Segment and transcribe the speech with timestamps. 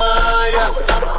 [0.00, 1.09] Maya.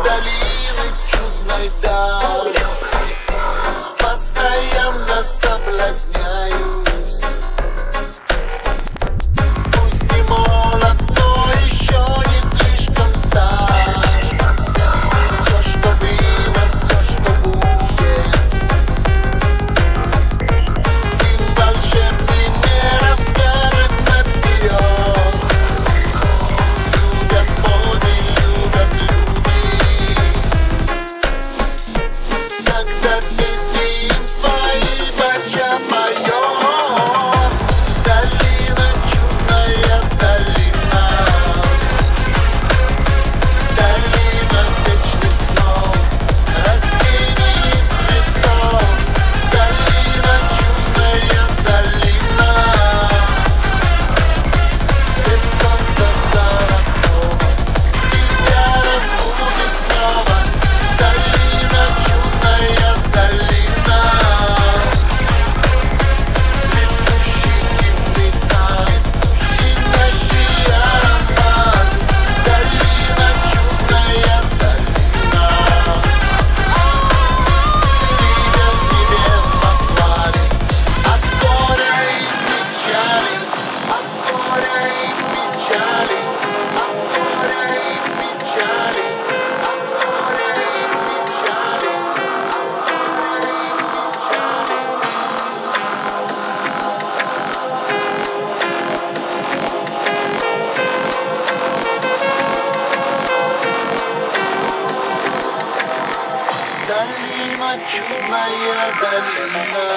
[107.91, 109.87] Чудная долина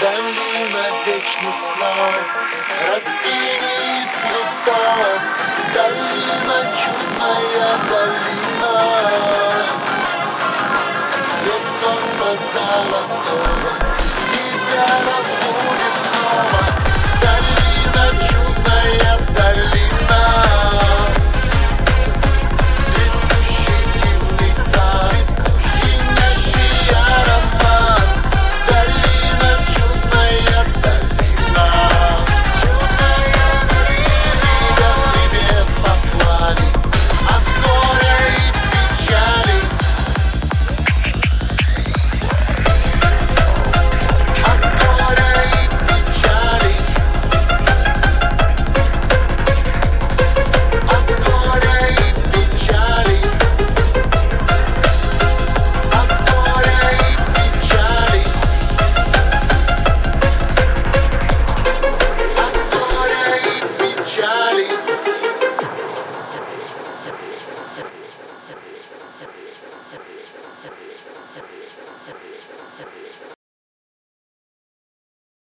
[0.00, 2.14] Долина вечных снов
[2.88, 5.20] Растений цветов
[5.74, 8.74] Долина, чудная долина
[11.34, 13.72] Свет солнца золотого
[14.30, 16.73] Тебя разбудит